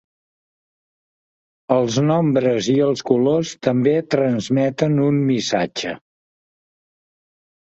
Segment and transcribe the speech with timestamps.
[1.75, 5.95] Els nombres i els colors també transmeten un missatge.